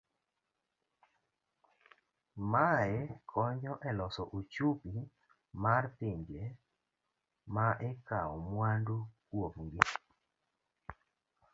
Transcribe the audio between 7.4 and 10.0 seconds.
ma ikawo mwandu kuom gi.